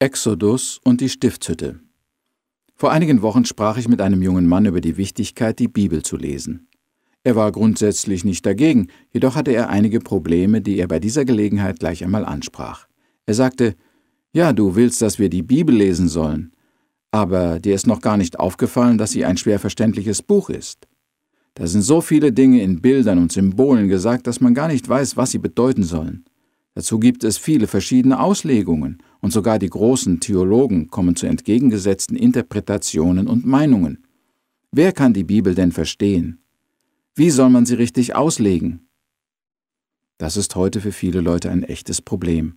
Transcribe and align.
Exodus 0.00 0.80
und 0.82 1.00
die 1.00 1.08
Stiftshütte. 1.08 1.78
Vor 2.74 2.90
einigen 2.90 3.22
Wochen 3.22 3.44
sprach 3.44 3.78
ich 3.78 3.88
mit 3.88 4.00
einem 4.00 4.22
jungen 4.22 4.48
Mann 4.48 4.66
über 4.66 4.80
die 4.80 4.96
Wichtigkeit, 4.96 5.60
die 5.60 5.68
Bibel 5.68 6.02
zu 6.02 6.16
lesen. 6.16 6.66
Er 7.22 7.36
war 7.36 7.52
grundsätzlich 7.52 8.24
nicht 8.24 8.44
dagegen, 8.44 8.88
jedoch 9.12 9.36
hatte 9.36 9.52
er 9.52 9.70
einige 9.70 10.00
Probleme, 10.00 10.60
die 10.60 10.78
er 10.78 10.88
bei 10.88 10.98
dieser 10.98 11.24
Gelegenheit 11.24 11.78
gleich 11.78 12.02
einmal 12.02 12.24
ansprach. 12.24 12.88
Er 13.24 13.34
sagte, 13.34 13.76
ja, 14.32 14.52
du 14.52 14.74
willst, 14.74 15.00
dass 15.00 15.20
wir 15.20 15.30
die 15.30 15.44
Bibel 15.44 15.74
lesen 15.74 16.08
sollen, 16.08 16.52
aber 17.12 17.60
dir 17.60 17.76
ist 17.76 17.86
noch 17.86 18.00
gar 18.00 18.16
nicht 18.16 18.40
aufgefallen, 18.40 18.98
dass 18.98 19.12
sie 19.12 19.24
ein 19.24 19.36
schwer 19.36 19.60
verständliches 19.60 20.22
Buch 20.22 20.50
ist. 20.50 20.88
Da 21.54 21.68
sind 21.68 21.82
so 21.82 22.00
viele 22.00 22.32
Dinge 22.32 22.60
in 22.62 22.82
Bildern 22.82 23.18
und 23.18 23.30
Symbolen 23.30 23.88
gesagt, 23.88 24.26
dass 24.26 24.40
man 24.40 24.54
gar 24.54 24.66
nicht 24.66 24.88
weiß, 24.88 25.16
was 25.16 25.30
sie 25.30 25.38
bedeuten 25.38 25.84
sollen. 25.84 26.24
Dazu 26.74 26.98
gibt 26.98 27.22
es 27.22 27.38
viele 27.38 27.68
verschiedene 27.68 28.18
Auslegungen, 28.18 28.98
und 29.20 29.32
sogar 29.32 29.58
die 29.58 29.70
großen 29.70 30.20
Theologen 30.20 30.88
kommen 30.88 31.16
zu 31.16 31.26
entgegengesetzten 31.26 32.16
Interpretationen 32.16 33.28
und 33.28 33.46
Meinungen. 33.46 34.04
Wer 34.72 34.92
kann 34.92 35.14
die 35.14 35.24
Bibel 35.24 35.54
denn 35.54 35.72
verstehen? 35.72 36.40
Wie 37.14 37.30
soll 37.30 37.48
man 37.48 37.64
sie 37.64 37.74
richtig 37.74 38.16
auslegen? 38.16 38.88
Das 40.18 40.36
ist 40.36 40.56
heute 40.56 40.80
für 40.80 40.92
viele 40.92 41.20
Leute 41.20 41.50
ein 41.50 41.62
echtes 41.62 42.02
Problem. 42.02 42.54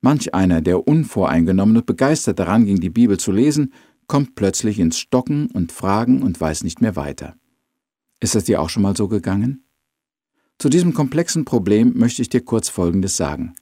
Manch 0.00 0.34
einer, 0.34 0.62
der 0.62 0.88
unvoreingenommen 0.88 1.76
und 1.76 1.86
begeistert 1.86 2.38
daran 2.38 2.64
ging, 2.64 2.80
die 2.80 2.90
Bibel 2.90 3.18
zu 3.18 3.32
lesen, 3.32 3.72
kommt 4.06 4.34
plötzlich 4.34 4.78
ins 4.78 4.98
Stocken 4.98 5.50
und 5.50 5.72
Fragen 5.72 6.22
und 6.22 6.40
weiß 6.40 6.64
nicht 6.64 6.80
mehr 6.80 6.96
weiter. 6.96 7.36
Ist 8.20 8.34
es 8.34 8.44
dir 8.44 8.60
auch 8.62 8.70
schon 8.70 8.82
mal 8.82 8.96
so 8.96 9.08
gegangen? 9.08 9.64
Zu 10.58 10.68
diesem 10.68 10.94
komplexen 10.94 11.44
Problem 11.44 11.92
möchte 11.96 12.22
ich 12.22 12.28
dir 12.28 12.40
kurz 12.40 12.68
Folgendes 12.68 13.16
sagen. 13.16 13.54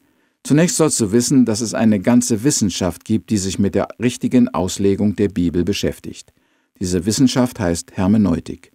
Zunächst 0.46 0.76
sollst 0.76 1.00
du 1.00 1.10
wissen, 1.10 1.44
dass 1.44 1.60
es 1.60 1.74
eine 1.74 1.98
ganze 1.98 2.44
Wissenschaft 2.44 3.04
gibt, 3.04 3.30
die 3.30 3.36
sich 3.36 3.58
mit 3.58 3.74
der 3.74 3.88
richtigen 4.00 4.46
Auslegung 4.46 5.16
der 5.16 5.28
Bibel 5.28 5.64
beschäftigt. 5.64 6.32
Diese 6.78 7.04
Wissenschaft 7.04 7.58
heißt 7.58 7.96
Hermeneutik. 7.96 8.70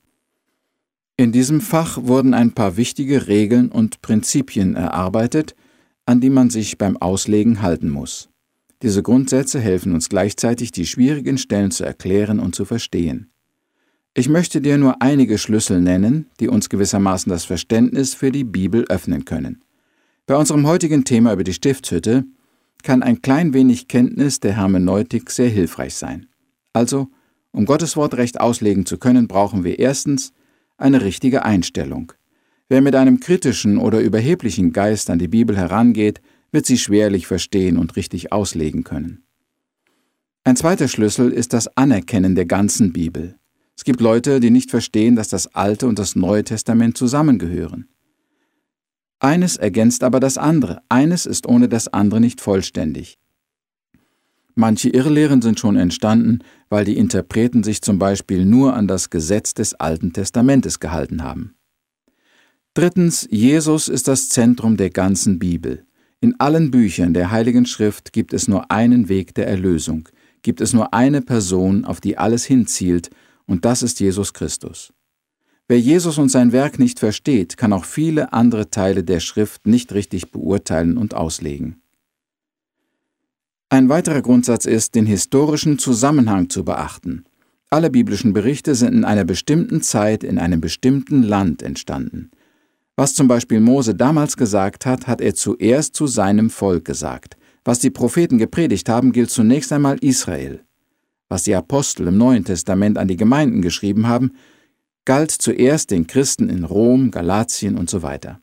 In 1.15 1.31
diesem 1.31 1.61
Fach 1.61 1.97
wurden 2.03 2.33
ein 2.33 2.51
paar 2.51 2.75
wichtige 2.75 3.27
Regeln 3.27 3.71
und 3.71 4.01
Prinzipien 4.01 4.75
erarbeitet, 4.75 5.55
an 6.05 6.19
die 6.19 6.29
man 6.29 6.49
sich 6.49 6.77
beim 6.77 6.97
Auslegen 6.97 7.61
halten 7.61 7.89
muss. 7.89 8.27
Diese 8.81 9.01
Grundsätze 9.01 9.61
helfen 9.61 9.93
uns 9.93 10.09
gleichzeitig, 10.09 10.73
die 10.73 10.85
schwierigen 10.85 11.37
Stellen 11.37 11.71
zu 11.71 11.85
erklären 11.85 12.41
und 12.41 12.53
zu 12.53 12.65
verstehen. 12.65 13.31
Ich 14.13 14.27
möchte 14.27 14.59
dir 14.59 14.77
nur 14.77 15.01
einige 15.01 15.37
Schlüssel 15.37 15.79
nennen, 15.79 16.29
die 16.41 16.49
uns 16.49 16.67
gewissermaßen 16.67 17.29
das 17.29 17.45
Verständnis 17.45 18.13
für 18.13 18.33
die 18.33 18.43
Bibel 18.43 18.83
öffnen 18.89 19.23
können. 19.23 19.63
Bei 20.31 20.37
unserem 20.37 20.65
heutigen 20.65 21.03
Thema 21.03 21.33
über 21.33 21.43
die 21.43 21.51
Stiftshütte 21.51 22.23
kann 22.83 23.03
ein 23.03 23.21
klein 23.21 23.53
wenig 23.53 23.89
Kenntnis 23.89 24.39
der 24.39 24.55
Hermeneutik 24.55 25.29
sehr 25.29 25.49
hilfreich 25.49 25.95
sein. 25.95 26.27
Also, 26.71 27.09
um 27.51 27.65
Gottes 27.65 27.97
Wort 27.97 28.13
recht 28.13 28.39
auslegen 28.39 28.85
zu 28.85 28.97
können, 28.97 29.27
brauchen 29.27 29.65
wir 29.65 29.77
erstens 29.77 30.31
eine 30.77 31.01
richtige 31.01 31.43
Einstellung. 31.43 32.13
Wer 32.69 32.79
mit 32.79 32.95
einem 32.95 33.19
kritischen 33.19 33.77
oder 33.77 33.99
überheblichen 33.99 34.71
Geist 34.71 35.09
an 35.09 35.19
die 35.19 35.27
Bibel 35.27 35.57
herangeht, 35.57 36.21
wird 36.53 36.65
sie 36.65 36.77
schwerlich 36.77 37.27
verstehen 37.27 37.77
und 37.77 37.97
richtig 37.97 38.31
auslegen 38.31 38.85
können. 38.85 39.25
Ein 40.45 40.55
zweiter 40.55 40.87
Schlüssel 40.87 41.33
ist 41.33 41.51
das 41.51 41.75
Anerkennen 41.75 42.35
der 42.35 42.45
ganzen 42.45 42.93
Bibel. 42.93 43.35
Es 43.75 43.83
gibt 43.83 43.99
Leute, 43.99 44.39
die 44.39 44.49
nicht 44.49 44.71
verstehen, 44.71 45.17
dass 45.17 45.27
das 45.27 45.53
Alte 45.55 45.87
und 45.87 45.99
das 45.99 46.15
Neue 46.15 46.45
Testament 46.45 46.97
zusammengehören. 46.97 47.89
Eines 49.23 49.55
ergänzt 49.55 50.03
aber 50.03 50.19
das 50.19 50.39
andere, 50.39 50.81
eines 50.89 51.27
ist 51.27 51.47
ohne 51.47 51.69
das 51.69 51.87
andere 51.87 52.19
nicht 52.19 52.41
vollständig. 52.41 53.19
Manche 54.55 54.89
Irrlehren 54.89 55.43
sind 55.43 55.59
schon 55.59 55.75
entstanden, 55.75 56.39
weil 56.69 56.85
die 56.85 56.97
Interpreten 56.97 57.61
sich 57.61 57.83
zum 57.83 57.99
Beispiel 57.99 58.45
nur 58.45 58.73
an 58.73 58.87
das 58.87 59.11
Gesetz 59.11 59.53
des 59.53 59.75
Alten 59.75 60.11
Testamentes 60.11 60.79
gehalten 60.79 61.21
haben. 61.23 61.53
Drittens, 62.73 63.27
Jesus 63.29 63.89
ist 63.89 64.07
das 64.07 64.27
Zentrum 64.27 64.75
der 64.75 64.89
ganzen 64.89 65.37
Bibel. 65.37 65.85
In 66.19 66.39
allen 66.39 66.71
Büchern 66.71 67.13
der 67.13 67.29
Heiligen 67.29 67.67
Schrift 67.67 68.13
gibt 68.13 68.33
es 68.33 68.47
nur 68.47 68.71
einen 68.71 69.07
Weg 69.07 69.35
der 69.35 69.47
Erlösung, 69.47 70.09
gibt 70.41 70.61
es 70.61 70.73
nur 70.73 70.95
eine 70.95 71.21
Person, 71.21 71.85
auf 71.85 72.01
die 72.01 72.17
alles 72.17 72.43
hinzielt, 72.43 73.11
und 73.45 73.65
das 73.65 73.83
ist 73.83 73.99
Jesus 73.99 74.33
Christus. 74.33 74.93
Wer 75.71 75.79
Jesus 75.79 76.17
und 76.17 76.27
sein 76.27 76.51
Werk 76.51 76.79
nicht 76.79 76.99
versteht, 76.99 77.55
kann 77.55 77.71
auch 77.71 77.85
viele 77.85 78.33
andere 78.33 78.71
Teile 78.71 79.05
der 79.05 79.21
Schrift 79.21 79.67
nicht 79.67 79.93
richtig 79.93 80.29
beurteilen 80.29 80.97
und 80.97 81.13
auslegen. 81.13 81.81
Ein 83.69 83.87
weiterer 83.87 84.21
Grundsatz 84.21 84.65
ist, 84.65 84.95
den 84.95 85.05
historischen 85.05 85.79
Zusammenhang 85.79 86.49
zu 86.49 86.65
beachten. 86.65 87.23
Alle 87.69 87.89
biblischen 87.89 88.33
Berichte 88.33 88.75
sind 88.75 88.93
in 88.93 89.05
einer 89.05 89.23
bestimmten 89.23 89.81
Zeit 89.81 90.25
in 90.25 90.39
einem 90.39 90.59
bestimmten 90.59 91.23
Land 91.23 91.63
entstanden. 91.63 92.31
Was 92.97 93.13
zum 93.13 93.29
Beispiel 93.29 93.61
Mose 93.61 93.95
damals 93.95 94.35
gesagt 94.35 94.85
hat, 94.85 95.07
hat 95.07 95.21
er 95.21 95.35
zuerst 95.35 95.95
zu 95.95 96.05
seinem 96.05 96.49
Volk 96.49 96.83
gesagt. 96.83 97.37
Was 97.63 97.79
die 97.79 97.91
Propheten 97.91 98.39
gepredigt 98.39 98.89
haben, 98.89 99.13
gilt 99.13 99.29
zunächst 99.29 99.71
einmal 99.71 99.99
Israel. 99.99 100.65
Was 101.29 101.43
die 101.43 101.55
Apostel 101.55 102.07
im 102.07 102.17
Neuen 102.17 102.43
Testament 102.43 102.97
an 102.97 103.07
die 103.07 103.15
Gemeinden 103.15 103.61
geschrieben 103.61 104.09
haben, 104.09 104.33
galt 105.05 105.31
zuerst 105.31 105.91
den 105.91 106.07
Christen 106.07 106.49
in 106.49 106.63
Rom, 106.63 107.11
Galatien 107.11 107.77
und 107.77 107.89
so 107.89 108.01
weiter. 108.01 108.39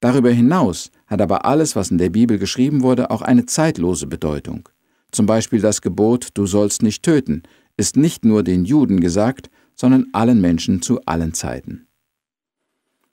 Darüber 0.00 0.30
hinaus 0.30 0.90
hat 1.06 1.20
aber 1.20 1.44
alles, 1.44 1.76
was 1.76 1.90
in 1.90 1.98
der 1.98 2.10
Bibel 2.10 2.38
geschrieben 2.38 2.82
wurde, 2.82 3.10
auch 3.10 3.22
eine 3.22 3.46
zeitlose 3.46 4.06
Bedeutung. 4.06 4.68
Zum 5.12 5.26
Beispiel 5.26 5.60
das 5.60 5.80
Gebot 5.80 6.28
Du 6.34 6.46
sollst 6.46 6.82
nicht 6.82 7.02
töten 7.02 7.42
ist 7.76 7.96
nicht 7.96 8.24
nur 8.24 8.42
den 8.42 8.64
Juden 8.64 9.00
gesagt, 9.00 9.50
sondern 9.74 10.06
allen 10.12 10.40
Menschen 10.40 10.82
zu 10.82 11.00
allen 11.06 11.34
Zeiten. 11.34 11.86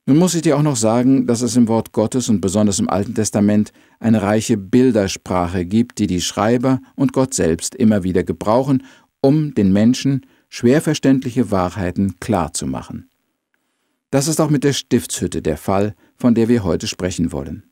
Nun 0.05 0.17
muss 0.17 0.35
ich 0.35 0.41
dir 0.41 0.57
auch 0.57 0.63
noch 0.63 0.75
sagen, 0.75 1.27
dass 1.27 1.41
es 1.41 1.55
im 1.55 1.67
Wort 1.67 1.91
Gottes 1.91 2.27
und 2.27 2.41
besonders 2.41 2.79
im 2.79 2.89
Alten 2.89 3.13
Testament 3.13 3.71
eine 3.99 4.21
reiche 4.21 4.57
Bildersprache 4.57 5.65
gibt, 5.65 5.99
die 5.99 6.07
die 6.07 6.21
Schreiber 6.21 6.81
und 6.95 7.13
Gott 7.13 7.33
selbst 7.33 7.75
immer 7.75 8.03
wieder 8.03 8.23
gebrauchen, 8.23 8.83
um 9.21 9.53
den 9.53 9.71
Menschen 9.71 10.25
schwer 10.51 10.81
verständliche 10.81 11.49
Wahrheiten 11.49 12.19
klar 12.19 12.53
zu 12.53 12.67
machen. 12.67 13.09
Das 14.11 14.27
ist 14.27 14.41
auch 14.41 14.49
mit 14.49 14.65
der 14.65 14.73
Stiftshütte 14.73 15.41
der 15.41 15.57
Fall, 15.57 15.95
von 16.17 16.35
der 16.35 16.49
wir 16.49 16.65
heute 16.65 16.87
sprechen 16.87 17.31
wollen. 17.31 17.63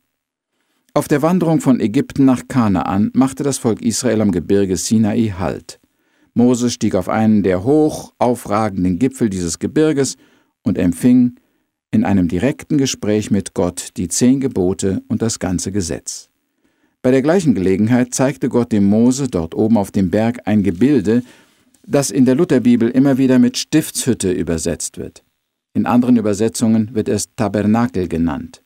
Auf 0.94 1.09
der 1.09 1.22
Wanderung 1.22 1.59
von 1.59 1.81
Ägypten 1.81 2.23
nach 2.23 2.47
Kanaan 2.47 3.12
machte 3.13 3.44
das 3.44 3.57
Volk 3.57 3.81
Israel 3.81 4.22
am 4.22 4.31
Gebirge 4.31 4.78
Sinai 4.78 5.34
Halt. 5.38 5.79
Mose 6.34 6.69
stieg 6.69 6.95
auf 6.95 7.09
einen 7.09 7.44
der 7.44 7.66
hoch 7.66 8.13
aufragenden 8.17 8.97
Gipfel 8.97 9.29
dieses 9.29 9.59
Gebirges 9.59 10.16
und 10.63 10.78
empfing 10.78 11.35
in 11.91 12.06
einem 12.06 12.29
direkten 12.29 12.78
Gespräch 12.78 13.29
mit 13.29 13.53
Gott 13.53 13.90
die 13.97 14.07
zehn 14.07 14.40
Gebote 14.40 15.03
und 15.09 15.22
das 15.22 15.40
ganze 15.40 15.73
Gesetz. 15.73 16.29
Bei 17.01 17.11
der 17.11 17.22
gleichen 17.22 17.56
Gelegenheit 17.56 18.13
zeigte 18.13 18.47
Gott 18.47 18.72
dem 18.72 18.85
Mose 18.85 19.28
dort 19.28 19.53
oben 19.53 19.78
auf 19.78 19.91
dem 19.91 20.09
Berg 20.09 20.41
ein 20.46 20.63
Gebilde, 20.63 21.23
das 21.90 22.12
in 22.12 22.26
der 22.26 22.36
Lutherbibel 22.36 22.90
immer 22.90 23.18
wieder 23.18 23.40
mit 23.40 23.58
Stiftshütte 23.58 24.32
übersetzt 24.32 25.00
wird. 25.00 25.24
In 25.74 25.88
anderen 25.88 26.18
Übersetzungen 26.18 26.94
wird 26.94 27.10
es 27.10 27.34
Tabernakel 27.36 28.08
genannt. 28.08 28.64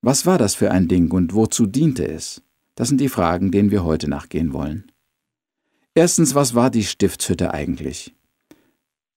Was 0.00 0.26
war 0.26 0.36
das 0.36 0.56
für 0.56 0.72
ein 0.72 0.88
Ding 0.88 1.12
und 1.12 1.32
wozu 1.32 1.66
diente 1.66 2.04
es? 2.06 2.42
Das 2.74 2.88
sind 2.88 3.00
die 3.00 3.08
Fragen, 3.08 3.52
denen 3.52 3.70
wir 3.70 3.84
heute 3.84 4.08
nachgehen 4.08 4.52
wollen. 4.52 4.90
Erstens, 5.94 6.34
was 6.34 6.54
war 6.56 6.70
die 6.70 6.82
Stiftshütte 6.82 7.54
eigentlich? 7.54 8.14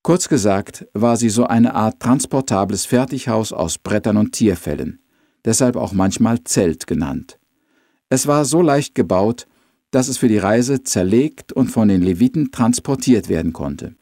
Kurz 0.03 0.29
gesagt 0.29 0.87
war 0.93 1.17
sie 1.17 1.29
so 1.29 1.47
eine 1.47 1.73
Art 1.73 1.99
transportables 1.99 2.85
Fertighaus 2.85 3.51
aus 3.51 3.79
Brettern 3.79 4.17
und 4.17 4.33
Tierfellen, 4.33 4.99
deshalb 5.43 5.75
auch 5.75 5.93
manchmal 5.93 6.43
Zelt 6.43 6.85
genannt. 6.85 7.39
Es 8.09 8.27
war 8.27 8.45
so 8.45 8.61
leicht 8.61 8.93
gebaut, 8.93 9.47
dass 9.95 10.09
es 10.09 10.17
für 10.17 10.27
die 10.27 10.37
Reise 10.37 10.83
zerlegt 10.83 11.53
und 11.53 11.71
von 11.71 11.87
den 11.87 12.01
Leviten 12.01 12.51
transportiert 12.51 13.29
werden 13.29 13.53
konnte. 13.53 13.95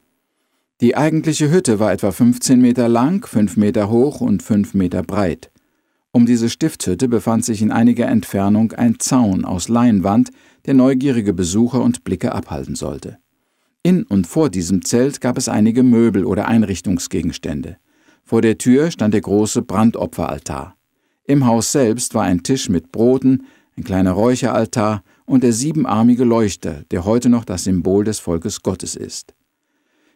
Die 0.81 0.97
eigentliche 0.97 1.51
Hütte 1.51 1.79
war 1.79 1.93
etwa 1.93 2.11
15 2.11 2.59
Meter 2.59 2.89
lang, 2.89 3.23
5 3.27 3.57
Meter 3.57 3.91
hoch 3.91 4.19
und 4.19 4.41
5 4.41 4.73
Meter 4.73 5.03
breit. 5.03 5.51
Um 6.11 6.25
diese 6.25 6.49
Stiftshütte 6.49 7.07
befand 7.07 7.45
sich 7.45 7.61
in 7.61 7.71
einiger 7.71 8.07
Entfernung 8.07 8.71
ein 8.71 8.97
Zaun 8.97 9.45
aus 9.45 9.69
Leinwand, 9.69 10.31
der 10.65 10.73
neugierige 10.73 11.31
Besucher 11.31 11.83
und 11.83 12.03
Blicke 12.03 12.33
abhalten 12.33 12.73
sollte. 12.73 13.19
In 13.83 14.01
und 14.01 14.25
vor 14.25 14.49
diesem 14.49 14.83
Zelt 14.83 15.21
gab 15.21 15.37
es 15.37 15.47
einige 15.47 15.83
Möbel 15.83 16.25
oder 16.25 16.47
Einrichtungsgegenstände. 16.47 17.77
Vor 18.23 18.41
der 18.41 18.57
Tür 18.57 18.89
stand 18.89 19.13
der 19.13 19.21
große 19.21 19.61
Brandopferaltar. 19.61 20.75
Im 21.25 21.45
Haus 21.45 21.71
selbst 21.71 22.15
war 22.15 22.23
ein 22.23 22.41
Tisch 22.41 22.67
mit 22.67 22.91
Broten, 22.91 23.43
ein 23.77 23.83
kleiner 23.83 24.13
Räucheraltar 24.13 25.03
und 25.25 25.43
der 25.43 25.53
siebenarmige 25.53 26.23
Leuchter, 26.23 26.83
der 26.91 27.05
heute 27.05 27.29
noch 27.29 27.45
das 27.45 27.63
Symbol 27.63 28.03
des 28.03 28.19
Volkes 28.19 28.61
Gottes 28.61 28.95
ist. 28.95 29.33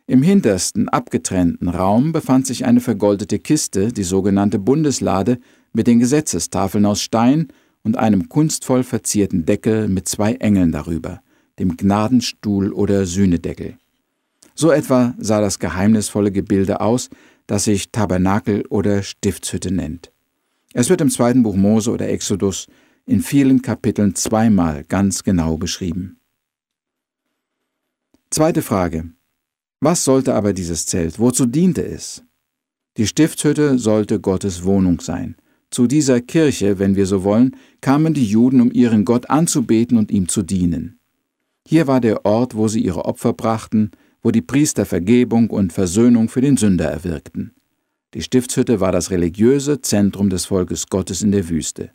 Im 0.06 0.22
hintersten, 0.22 0.88
abgetrennten 0.88 1.68
Raum 1.68 2.14
befand 2.14 2.48
sich 2.48 2.66
eine 2.66 2.80
vergoldete 2.80 3.40
Kiste, 3.40 3.92
die 3.92 4.04
sogenannte 4.04 4.58
Bundeslade, 4.58 5.40
mit 5.74 5.88
den 5.88 6.00
Gesetzestafeln 6.00 6.86
aus 6.86 7.02
Stein 7.02 7.48
und 7.84 7.98
einem 7.98 8.30
kunstvoll 8.30 8.84
verzierten 8.84 9.46
Deckel 9.46 9.90
mit 9.90 10.08
zwei 10.08 10.34
Engeln 10.36 10.72
darüber, 10.72 11.22
dem 11.60 11.76
Gnadenstuhl 11.76 12.72
oder 12.72 13.06
Sühnedeckel. 13.06 13.78
So 14.56 14.72
etwa 14.72 15.14
sah 15.20 15.42
das 15.42 15.60
geheimnisvolle 15.60 16.32
Gebilde 16.32 16.82
aus, 16.82 17.10
das 17.46 17.66
sich 17.66 17.92
Tabernakel 17.92 18.66
oder 18.70 19.04
Stiftshütte 19.04 19.74
nennt. 19.74 20.12
Es 20.74 20.90
wird 20.90 21.02
im 21.02 21.10
zweiten 21.10 21.44
Buch 21.44 21.56
Mose 21.56 21.92
oder 21.92 22.10
Exodus 22.10 22.68
in 23.08 23.22
vielen 23.22 23.62
Kapiteln 23.62 24.14
zweimal 24.16 24.84
ganz 24.84 25.24
genau 25.24 25.58
beschrieben. 25.58 26.20
Zweite 28.30 28.62
Frage. 28.62 29.10
Was 29.80 30.04
sollte 30.04 30.36
aber 30.36 30.54
dieses 30.54 30.86
Zelt? 30.86 31.18
Wozu 31.18 31.46
diente 31.46 31.86
es? 31.86 32.24
Die 32.98 33.08
Stiftshütte 33.08 33.80
sollte 33.80 34.20
Gottes 34.20 34.64
Wohnung 34.64 35.00
sein. 35.00 35.38
Zu 35.72 35.88
dieser 35.88 36.20
Kirche, 36.20 36.80
wenn 36.80 36.96
wir 36.96 37.06
so 37.06 37.24
wollen, 37.24 37.56
kamen 37.82 38.14
die 38.14 38.26
Juden, 38.26 38.60
um 38.60 38.72
ihren 38.72 39.06
Gott 39.06 39.30
anzubeten 39.30 39.98
und 39.98 40.12
ihm 40.12 40.28
zu 40.28 40.44
dienen. 40.44 41.00
Hier 41.66 41.88
war 41.88 42.02
der 42.02 42.26
Ort, 42.26 42.56
wo 42.56 42.68
sie 42.68 42.82
ihre 42.82 43.06
Opfer 43.06 43.34
brachten, 43.34 43.92
wo 44.22 44.32
die 44.32 44.42
Priester 44.42 44.86
Vergebung 44.86 45.50
und 45.50 45.72
Versöhnung 45.72 46.28
für 46.28 46.42
den 46.42 46.58
Sünder 46.58 46.90
erwirkten. 46.90 47.54
Die 48.14 48.22
Stiftshütte 48.22 48.80
war 48.80 48.92
das 48.92 49.12
religiöse 49.12 49.82
Zentrum 49.82 50.30
des 50.30 50.46
Volkes 50.46 50.88
Gottes 50.88 51.22
in 51.22 51.32
der 51.32 51.50
Wüste. 51.50 51.92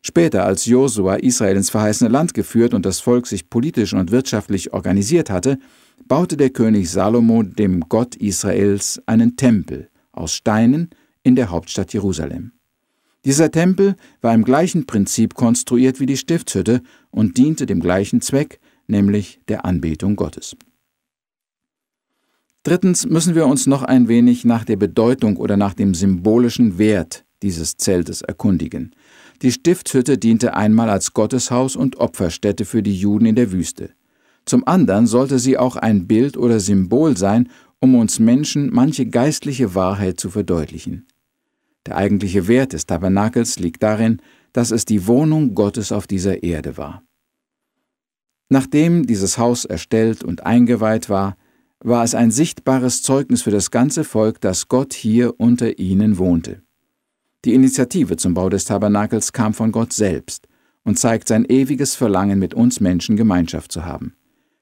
Später, 0.00 0.44
als 0.44 0.64
Josua 0.64 1.16
Israel 1.16 1.56
ins 1.56 1.70
verheißene 1.70 2.10
Land 2.10 2.34
geführt 2.34 2.72
und 2.72 2.86
das 2.86 3.00
Volk 3.00 3.26
sich 3.26 3.50
politisch 3.50 3.94
und 3.94 4.10
wirtschaftlich 4.10 4.72
organisiert 4.72 5.28
hatte, 5.28 5.58
baute 6.06 6.36
der 6.36 6.50
König 6.50 6.90
Salomo 6.90 7.42
dem 7.42 7.80
Gott 7.88 8.14
Israels 8.16 9.02
einen 9.06 9.36
Tempel 9.36 9.90
aus 10.12 10.34
Steinen 10.34 10.90
in 11.22 11.36
der 11.36 11.50
Hauptstadt 11.50 11.92
Jerusalem. 11.92 12.52
Dieser 13.24 13.50
Tempel 13.50 13.96
war 14.20 14.32
im 14.32 14.44
gleichen 14.44 14.86
Prinzip 14.86 15.34
konstruiert 15.34 16.00
wie 16.00 16.06
die 16.06 16.16
Stiftshütte 16.16 16.82
und 17.10 17.36
diente 17.36 17.66
dem 17.66 17.80
gleichen 17.80 18.20
Zweck, 18.20 18.60
nämlich 18.86 19.40
der 19.48 19.64
Anbetung 19.64 20.16
Gottes. 20.16 20.56
Drittens 22.62 23.06
müssen 23.06 23.34
wir 23.34 23.46
uns 23.46 23.66
noch 23.66 23.82
ein 23.82 24.08
wenig 24.08 24.44
nach 24.44 24.64
der 24.64 24.76
Bedeutung 24.76 25.36
oder 25.36 25.56
nach 25.56 25.74
dem 25.74 25.94
symbolischen 25.94 26.78
Wert 26.78 27.24
dieses 27.42 27.76
Zeltes 27.76 28.22
erkundigen. 28.22 28.94
Die 29.42 29.52
Stiftshütte 29.52 30.18
diente 30.18 30.54
einmal 30.54 30.90
als 30.90 31.14
Gotteshaus 31.14 31.76
und 31.76 31.98
Opferstätte 31.98 32.64
für 32.64 32.82
die 32.82 32.98
Juden 32.98 33.26
in 33.26 33.36
der 33.36 33.52
Wüste. 33.52 33.90
Zum 34.44 34.66
anderen 34.66 35.06
sollte 35.06 35.38
sie 35.38 35.56
auch 35.58 35.76
ein 35.76 36.08
Bild 36.08 36.36
oder 36.36 36.58
Symbol 36.58 37.16
sein, 37.16 37.48
um 37.80 37.94
uns 37.94 38.18
Menschen 38.18 38.70
manche 38.72 39.06
geistliche 39.06 39.74
Wahrheit 39.74 40.18
zu 40.18 40.30
verdeutlichen. 40.30 41.06
Der 41.86 41.96
eigentliche 41.96 42.48
Wert 42.48 42.72
des 42.72 42.86
Tabernakels 42.86 43.60
liegt 43.60 43.82
darin, 43.82 44.20
dass 44.52 44.72
es 44.72 44.84
die 44.84 45.06
Wohnung 45.06 45.54
Gottes 45.54 45.92
auf 45.92 46.06
dieser 46.06 46.42
Erde 46.42 46.76
war. 46.76 47.02
Nachdem 48.48 49.06
dieses 49.06 49.38
Haus 49.38 49.64
erstellt 49.64 50.24
und 50.24 50.44
eingeweiht 50.44 51.08
war, 51.08 51.36
war 51.80 52.02
es 52.02 52.14
ein 52.14 52.30
sichtbares 52.30 53.02
Zeugnis 53.02 53.42
für 53.42 53.50
das 53.50 53.70
ganze 53.70 54.02
Volk, 54.02 54.40
dass 54.40 54.68
Gott 54.68 54.94
hier 54.94 55.38
unter 55.38 55.78
ihnen 55.78 56.18
wohnte. 56.18 56.62
Die 57.44 57.54
Initiative 57.54 58.16
zum 58.16 58.34
Bau 58.34 58.48
des 58.48 58.64
Tabernakels 58.64 59.32
kam 59.32 59.54
von 59.54 59.70
Gott 59.70 59.92
selbst 59.92 60.48
und 60.82 60.98
zeigt 60.98 61.28
sein 61.28 61.44
ewiges 61.44 61.94
Verlangen, 61.94 62.38
mit 62.38 62.54
uns 62.54 62.80
Menschen 62.80 63.16
Gemeinschaft 63.16 63.70
zu 63.70 63.84
haben. 63.84 64.14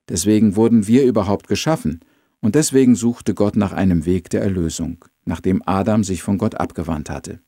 Deswegen 0.09 0.57
wurden 0.57 0.87
wir 0.87 1.05
überhaupt 1.05 1.49
geschaffen, 1.49 2.01
und 2.41 2.55
deswegen 2.55 2.95
suchte 2.95 3.35
Gott 3.35 3.57
nach 3.57 3.73
einem 3.73 4.05
Weg 4.05 4.31
der 4.31 4.43
Erlösung, 4.43 5.05
nachdem 5.25 5.63
Adam 5.67 6.05
sich 6.05 6.23
von 6.23 6.39
Gott 6.39 6.55
abgewandt 6.55 7.11
hatte. 7.11 7.41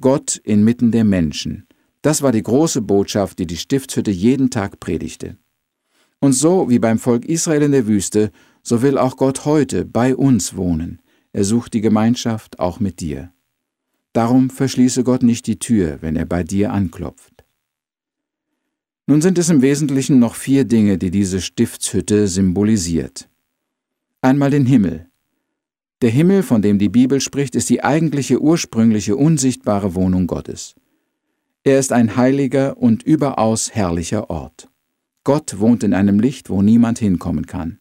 Gott 0.00 0.36
inmitten 0.36 0.90
der 0.90 1.04
Menschen, 1.04 1.66
das 2.02 2.22
war 2.22 2.32
die 2.32 2.42
große 2.42 2.80
Botschaft, 2.80 3.38
die 3.38 3.46
die 3.46 3.56
Stiftshütte 3.56 4.10
jeden 4.10 4.50
Tag 4.50 4.80
predigte. 4.80 5.36
Und 6.20 6.32
so 6.32 6.70
wie 6.70 6.78
beim 6.78 6.98
Volk 6.98 7.24
Israel 7.24 7.62
in 7.62 7.72
der 7.72 7.86
Wüste, 7.86 8.30
so 8.62 8.82
will 8.82 8.98
auch 8.98 9.16
Gott 9.16 9.44
heute 9.44 9.84
bei 9.84 10.16
uns 10.16 10.56
wohnen. 10.56 11.00
Er 11.32 11.44
sucht 11.44 11.74
die 11.74 11.80
Gemeinschaft 11.80 12.58
auch 12.58 12.80
mit 12.80 13.00
dir. 13.00 13.32
Darum 14.18 14.50
verschließe 14.50 15.04
Gott 15.04 15.22
nicht 15.22 15.46
die 15.46 15.60
Tür, 15.60 15.98
wenn 16.00 16.16
er 16.16 16.26
bei 16.26 16.42
dir 16.42 16.72
anklopft. 16.72 17.44
Nun 19.06 19.22
sind 19.22 19.38
es 19.38 19.48
im 19.48 19.62
Wesentlichen 19.62 20.18
noch 20.18 20.34
vier 20.34 20.64
Dinge, 20.64 20.98
die 20.98 21.12
diese 21.12 21.40
Stiftshütte 21.40 22.26
symbolisiert. 22.26 23.28
Einmal 24.20 24.50
den 24.50 24.66
Himmel. 24.66 25.06
Der 26.02 26.10
Himmel, 26.10 26.42
von 26.42 26.62
dem 26.62 26.80
die 26.80 26.88
Bibel 26.88 27.20
spricht, 27.20 27.54
ist 27.54 27.70
die 27.70 27.84
eigentliche 27.84 28.42
ursprüngliche 28.42 29.14
unsichtbare 29.14 29.94
Wohnung 29.94 30.26
Gottes. 30.26 30.74
Er 31.62 31.78
ist 31.78 31.92
ein 31.92 32.16
heiliger 32.16 32.76
und 32.76 33.04
überaus 33.04 33.72
herrlicher 33.72 34.30
Ort. 34.30 34.68
Gott 35.22 35.60
wohnt 35.60 35.84
in 35.84 35.94
einem 35.94 36.18
Licht, 36.18 36.50
wo 36.50 36.60
niemand 36.60 36.98
hinkommen 36.98 37.46
kann. 37.46 37.78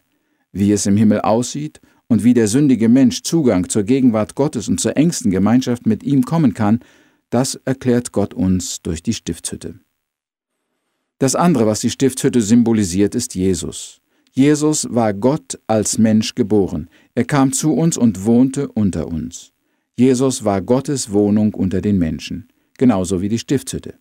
Wie 0.52 0.72
es 0.72 0.86
im 0.86 0.98
Himmel 0.98 1.22
aussieht 1.22 1.82
und 2.08 2.24
wie 2.24 2.34
der 2.34 2.48
sündige 2.48 2.90
Mensch 2.90 3.24
Zugang 3.24 3.70
zur 3.70 3.84
Gegenwart 3.84 4.36
Gottes 4.36 4.68
und 4.68 4.80
zur 4.80 4.98
engsten 4.98 5.32
Gemeinschaft 5.32 5.86
mit 5.86 6.04
ihm 6.04 6.24
kommen 6.24 6.54
kann, 6.54 6.80
das 7.30 7.56
erklärt 7.66 8.12
Gott 8.12 8.34
uns 8.34 8.82
durch 8.82 9.04
die 9.04 9.14
Stiftshütte. 9.14 9.80
Das 11.20 11.36
andere, 11.36 11.66
was 11.66 11.82
die 11.82 11.90
Stiftshütte 11.90 12.42
symbolisiert, 12.42 13.16
ist 13.16 13.36
Jesus. 13.36 14.02
Jesus 14.32 14.88
war 14.92 15.14
Gott 15.14 15.60
als 15.66 15.98
Mensch 15.98 16.36
geboren. 16.36 16.90
Er 17.16 17.26
kam 17.26 17.52
zu 17.52 17.74
uns 17.74 17.98
und 17.98 18.26
wohnte 18.26 18.68
unter 18.68 19.08
uns. 19.08 19.52
Jesus 19.96 20.46
war 20.46 20.62
Gottes 20.62 21.12
Wohnung 21.12 21.56
unter 21.56 21.82
den 21.82 21.98
Menschen, 21.98 22.48
genauso 22.78 23.20
wie 23.20 23.30
die 23.30 23.40
Stiftshütte. 23.40 23.96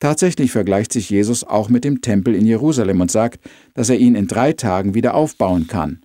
Tatsächlich 0.00 0.50
vergleicht 0.50 0.92
sich 0.92 1.10
Jesus 1.10 1.44
auch 1.44 1.68
mit 1.68 1.84
dem 1.84 2.00
Tempel 2.00 2.34
in 2.34 2.44
Jerusalem 2.44 3.00
und 3.00 3.12
sagt, 3.12 3.38
dass 3.74 3.88
er 3.88 3.98
ihn 3.98 4.16
in 4.16 4.26
drei 4.26 4.52
Tagen 4.52 4.94
wieder 4.94 5.14
aufbauen 5.14 5.68
kann. 5.68 6.00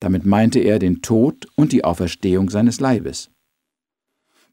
Damit 0.00 0.26
meinte 0.26 0.58
er 0.58 0.78
den 0.78 1.02
Tod 1.02 1.46
und 1.54 1.72
die 1.72 1.84
Auferstehung 1.84 2.50
seines 2.50 2.80
Leibes. 2.80 3.30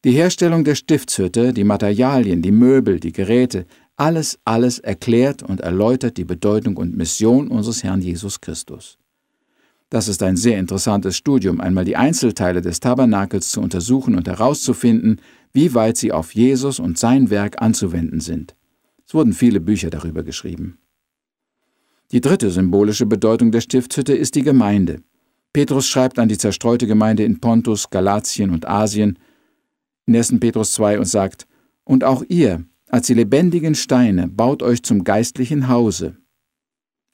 Die 0.04 0.12
Herstellung 0.12 0.64
der 0.64 0.76
Stiftshütte, 0.76 1.54
die 1.54 1.64
Materialien, 1.64 2.42
die 2.42 2.52
Möbel, 2.52 3.00
die 3.00 3.14
Geräte, 3.14 3.66
alles, 3.96 4.40
alles 4.46 4.78
erklärt 4.78 5.42
und 5.42 5.62
erläutert 5.62 6.18
die 6.18 6.26
Bedeutung 6.26 6.78
und 6.78 6.96
Mission 6.96 7.48
unseres 7.48 7.84
Herrn 7.84 8.02
Jesus 8.02 8.40
Christus. 8.40 9.00
Das 9.90 10.08
ist 10.08 10.22
ein 10.22 10.36
sehr 10.36 10.60
interessantes 10.60 11.16
Studium, 11.16 11.62
einmal 11.62 11.86
die 11.86 11.96
Einzelteile 11.96 12.62
des 12.62 12.80
Tabernakels 12.80 13.50
zu 13.52 13.62
untersuchen 13.62 14.16
und 14.16 14.28
herauszufinden, 14.28 15.22
wie 15.54 15.74
weit 15.74 15.98
sie 15.98 16.12
auf 16.12 16.36
Jesus 16.36 16.80
und 16.80 17.00
sein 17.00 17.30
Werk 17.30 17.62
anzuwenden 17.62 18.20
sind. 18.20 18.56
Es 19.08 19.14
wurden 19.14 19.34
viele 19.34 19.62
Bücher 19.62 19.90
darüber 19.90 20.24
geschrieben. 20.24 20.78
Die 22.12 22.22
dritte 22.22 22.52
symbolische 22.52 23.06
Bedeutung 23.06 23.52
der 23.52 23.62
Stiftshütte 23.62 24.14
ist 24.14 24.36
die 24.36 24.44
Gemeinde. 24.44 25.02
Petrus 25.58 25.88
schreibt 25.88 26.20
an 26.20 26.30
die 26.30 26.38
zerstreute 26.38 26.86
Gemeinde 26.86 27.24
in 27.24 27.40
Pontus, 27.40 27.90
Galatien 27.90 28.52
und 28.52 28.68
Asien 28.68 29.18
in 30.06 30.16
1. 30.16 30.40
Petrus 30.40 30.74
2 30.74 31.00
und 31.00 31.06
sagt, 31.06 31.48
Und 31.84 32.04
auch 32.04 32.24
ihr, 32.30 32.64
als 32.90 33.08
die 33.08 33.16
lebendigen 33.16 33.74
Steine, 33.74 34.28
baut 34.28 34.62
euch 34.62 34.84
zum 34.84 35.04
geistlichen 35.04 35.68
Hause. 35.68 36.18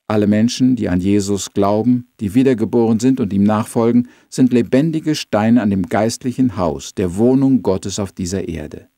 Alle 0.07 0.27
Menschen, 0.27 0.75
die 0.75 0.89
an 0.89 0.99
Jesus 0.99 1.53
glauben, 1.53 2.09
die 2.19 2.35
wiedergeboren 2.35 2.99
sind 2.99 3.21
und 3.21 3.31
ihm 3.31 3.43
nachfolgen, 3.43 4.09
sind 4.27 4.51
lebendige 4.51 5.15
Steine 5.15 5.61
an 5.61 5.69
dem 5.69 5.83
geistlichen 5.83 6.57
Haus, 6.57 6.93
der 6.93 7.15
Wohnung 7.15 7.61
Gottes 7.61 7.97
auf 7.97 8.11
dieser 8.11 8.49
Erde. 8.49 8.89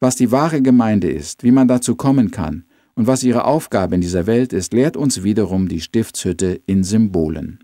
Was 0.00 0.16
die 0.16 0.32
wahre 0.32 0.60
Gemeinde 0.60 1.08
ist, 1.08 1.44
wie 1.44 1.52
man 1.52 1.68
dazu 1.68 1.94
kommen 1.94 2.32
kann 2.32 2.64
und 2.96 3.06
was 3.06 3.22
ihre 3.22 3.44
Aufgabe 3.44 3.94
in 3.94 4.00
dieser 4.00 4.26
Welt 4.26 4.52
ist, 4.52 4.72
lehrt 4.72 4.96
uns 4.96 5.22
wiederum 5.22 5.68
die 5.68 5.80
Stiftshütte 5.80 6.60
in 6.66 6.82
Symbolen. 6.82 7.60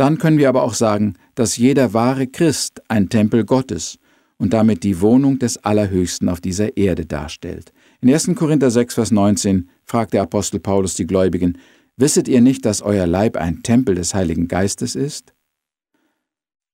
Dann 0.00 0.16
können 0.16 0.38
wir 0.38 0.48
aber 0.48 0.62
auch 0.62 0.72
sagen, 0.72 1.12
dass 1.34 1.58
jeder 1.58 1.92
wahre 1.92 2.26
Christ 2.26 2.80
ein 2.88 3.10
Tempel 3.10 3.44
Gottes 3.44 3.98
und 4.38 4.54
damit 4.54 4.82
die 4.82 5.02
Wohnung 5.02 5.38
des 5.38 5.58
Allerhöchsten 5.58 6.30
auf 6.30 6.40
dieser 6.40 6.78
Erde 6.78 7.04
darstellt. 7.04 7.74
In 8.00 8.10
1. 8.10 8.30
Korinther 8.34 8.70
6, 8.70 8.94
Vers 8.94 9.10
19 9.10 9.68
fragt 9.84 10.14
der 10.14 10.22
Apostel 10.22 10.58
Paulus 10.58 10.94
die 10.94 11.06
Gläubigen, 11.06 11.58
Wisset 11.98 12.28
ihr 12.28 12.40
nicht, 12.40 12.64
dass 12.64 12.80
euer 12.80 13.06
Leib 13.06 13.36
ein 13.36 13.62
Tempel 13.62 13.94
des 13.94 14.14
Heiligen 14.14 14.48
Geistes 14.48 14.94
ist? 14.94 15.34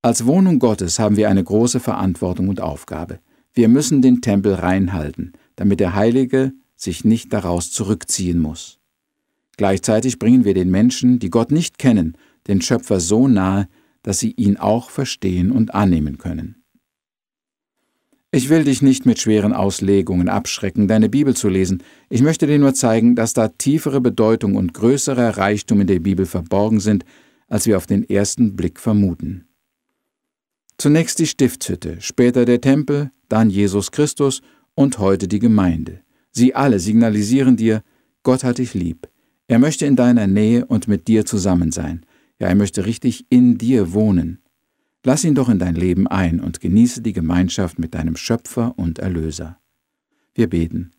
Als 0.03 0.25
Wohnung 0.25 0.61
Gottes 0.61 1.01
haben 1.01 1.17
wir 1.17 1.29
eine 1.29 1.43
große 1.43 1.81
Verantwortung 1.81 2.47
und 2.47 2.61
Aufgabe. 2.61 3.19
Wir 3.53 3.67
müssen 3.67 4.03
den 4.03 4.21
Tempel 4.21 4.55
reinhalten, 4.55 5.33
damit 5.57 5.81
der 5.81 5.97
Heilige 5.97 6.53
sich 6.77 7.05
nicht 7.05 7.33
daraus 7.33 7.73
zurückziehen 7.73 8.39
muss. 8.39 8.79
Gleichzeitig 9.57 10.21
bringen 10.21 10.45
wir 10.45 10.55
den 10.55 10.71
Menschen, 10.71 11.19
die 11.19 11.31
Gott 11.31 11.51
nicht 11.51 11.81
kennen 11.81 12.17
den 12.49 12.61
Schöpfer 12.61 13.01
so 13.01 13.29
nahe, 13.29 13.69
dass 14.03 14.19
sie 14.19 14.33
ihn 14.33 14.57
auch 14.57 14.91
verstehen 14.91 15.51
und 15.51 15.75
annehmen 15.75 16.19
können. 16.19 16.63
Ich 18.33 18.51
will 18.51 18.65
dich 18.65 18.83
nicht 18.83 19.07
mit 19.07 19.19
schweren 19.19 19.53
Auslegungen 19.53 20.29
abschrecken, 20.29 20.89
deine 20.89 21.09
Bibel 21.09 21.35
zu 21.35 21.49
lesen. 21.49 21.83
Ich 22.11 22.23
möchte 22.23 22.47
dir 22.47 22.59
nur 22.59 22.75
zeigen, 22.75 23.17
dass 23.17 23.33
da 23.33 23.49
tiefere 23.49 24.01
Bedeutung 24.01 24.57
und 24.57 24.75
größerer 24.75 25.39
Reichtum 25.39 25.81
in 25.81 25.87
der 25.87 26.01
Bibel 26.01 26.27
verborgen 26.27 26.81
sind, 26.81 27.05
als 27.49 27.67
wir 27.67 27.77
auf 27.77 27.87
den 27.87 28.09
ersten 28.09 28.57
Blick 28.57 28.79
vermuten. 28.79 29.47
Zunächst 30.79 31.19
die 31.19 31.27
Stiftshütte, 31.27 31.97
später 32.01 32.45
der 32.45 32.61
Tempel, 32.61 33.11
dann 33.29 33.49
Jesus 33.49 33.91
Christus 33.91 34.43
und 34.75 34.99
heute 34.99 35.27
die 35.27 35.39
Gemeinde. 35.39 36.03
Sie 36.31 36.55
alle 36.55 36.79
signalisieren 36.79 37.57
dir, 37.57 37.83
Gott 38.23 38.45
hat 38.45 38.59
dich 38.59 38.75
lieb. 38.75 39.09
Er 39.49 39.59
möchte 39.59 39.87
in 39.87 39.97
deiner 39.97 40.27
Nähe 40.27 40.67
und 40.67 40.87
mit 40.87 41.09
dir 41.09 41.25
zusammen 41.25 41.73
sein. 41.73 42.06
Ja, 42.39 42.49
er 42.49 42.55
möchte 42.55 42.87
richtig 42.87 43.27
in 43.31 43.59
dir 43.59 43.93
wohnen. 43.93 44.43
Lass 45.05 45.25
ihn 45.25 45.35
doch 45.35 45.49
in 45.49 45.59
dein 45.59 45.75
Leben 45.75 46.07
ein 46.07 46.41
und 46.41 46.61
genieße 46.61 47.01
die 47.01 47.13
Gemeinschaft 47.13 47.79
mit 47.79 47.95
deinem 47.95 48.17
Schöpfer 48.17 48.75
und 48.77 48.99
Erlöser. 48.99 49.59
Wir 50.35 50.49
beten. 50.49 50.91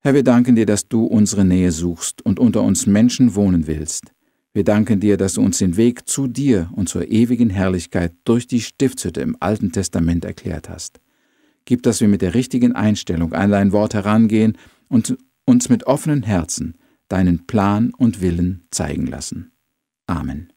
Herr, 0.00 0.14
wir 0.14 0.24
danken 0.24 0.56
dir, 0.56 0.66
dass 0.66 0.88
du 0.88 1.04
unsere 1.04 1.44
Nähe 1.44 1.72
suchst 1.72 2.22
und 2.22 2.40
unter 2.40 2.62
uns 2.62 2.86
Menschen 2.86 3.34
wohnen 3.34 3.66
willst. 3.66 4.12
Wir 4.52 4.64
danken 4.64 5.00
dir, 5.00 5.16
dass 5.16 5.34
du 5.34 5.42
uns 5.42 5.58
den 5.58 5.76
Weg 5.76 6.08
zu 6.08 6.26
dir 6.26 6.70
und 6.72 6.88
zur 6.88 7.10
ewigen 7.10 7.50
Herrlichkeit 7.50 8.14
durch 8.24 8.46
die 8.46 8.62
Stiftshütte 8.62 9.20
im 9.20 9.36
Alten 9.40 9.72
Testament 9.72 10.24
erklärt 10.24 10.68
hast. 10.68 11.00
Gib, 11.66 11.82
dass 11.82 12.00
wir 12.00 12.08
mit 12.08 12.22
der 12.22 12.34
richtigen 12.34 12.72
Einstellung 12.72 13.32
an 13.32 13.50
dein 13.50 13.72
Wort 13.72 13.92
herangehen 13.92 14.56
und 14.88 15.18
uns 15.44 15.68
mit 15.68 15.86
offenen 15.86 16.22
Herzen 16.22 16.78
deinen 17.08 17.46
Plan 17.46 17.92
und 17.92 18.20
Willen 18.22 18.64
zeigen 18.70 19.06
lassen. 19.06 19.52
Amen. 20.08 20.55